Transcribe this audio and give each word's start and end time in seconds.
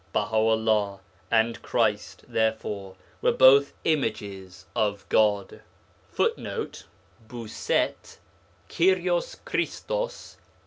Baha 0.13 0.35
'ullah 0.35 0.99
and 1.29 1.61
Christ, 1.61 2.25
therefore, 2.27 2.95
were 3.21 3.31
both 3.31 3.71
'images 3.83 4.65
of 4.75 5.07
God'; 5.09 5.61
[Footnote: 6.11 6.85
Bousset, 7.27 8.17
Kyrios 8.67 9.35
Christos, 9.45 10.37
p. 10.37 10.41